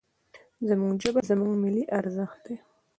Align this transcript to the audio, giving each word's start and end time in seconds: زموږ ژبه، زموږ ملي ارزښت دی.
زموږ 0.67 0.93
ژبه، 1.03 1.21
زموږ 1.29 1.53
ملي 1.63 1.83
ارزښت 1.97 2.37
دی. 2.45 2.55